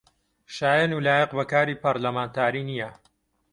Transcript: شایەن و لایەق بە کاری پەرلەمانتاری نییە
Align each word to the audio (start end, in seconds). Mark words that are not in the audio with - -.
شایەن 0.55 0.91
و 0.95 1.03
لایەق 1.05 1.31
بە 1.37 1.43
کاری 1.51 1.79
پەرلەمانتاری 1.83 2.63
نییە 2.69 2.89